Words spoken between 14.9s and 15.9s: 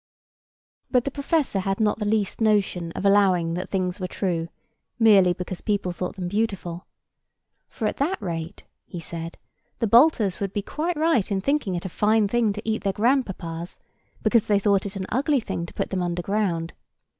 an ugly thing to